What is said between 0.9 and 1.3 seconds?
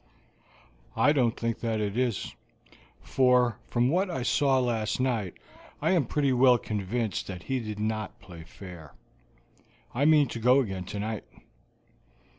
"I